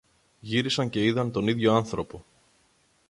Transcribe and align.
Γύρισαν 0.39 0.89
και 0.89 1.03
είδαν 1.05 1.31
τον 1.31 1.47
ίδιο 1.47 1.73
άνθρωπο. 1.73 2.25